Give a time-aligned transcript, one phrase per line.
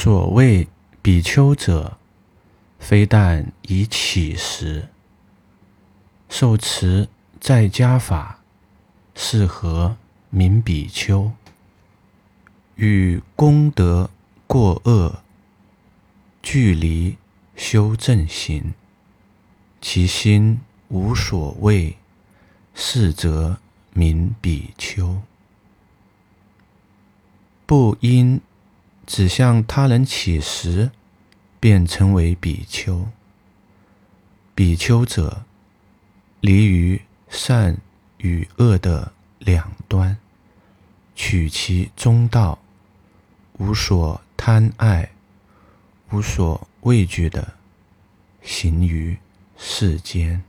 [0.00, 0.68] 所谓
[1.02, 1.98] 比丘者，
[2.78, 4.90] 非但以乞食，
[6.28, 7.08] 受持
[7.40, 8.38] 在家法，
[9.16, 9.96] 是何
[10.30, 11.32] 名比丘？
[12.76, 14.08] 与功德
[14.46, 15.20] 过恶，
[16.40, 17.16] 距离
[17.56, 18.74] 修正行，
[19.80, 21.96] 其心无所谓，
[22.72, 23.58] 是则
[23.92, 25.20] 名比丘。
[27.66, 28.40] 不因
[29.08, 30.90] 只向他人乞食，
[31.58, 33.08] 便称为比丘。
[34.54, 35.44] 比丘者，
[36.42, 37.78] 离于善
[38.18, 40.18] 与恶的两端，
[41.16, 42.58] 取其中道。
[43.54, 45.10] 无所贪爱，
[46.10, 47.54] 无所畏惧的
[48.42, 49.16] 行于
[49.56, 50.44] 世间。